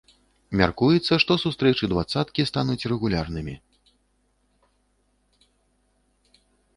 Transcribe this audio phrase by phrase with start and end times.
[0.59, 3.55] Мяркуецца, што сустрэчы дваццаткі стануць рэгулярнымі.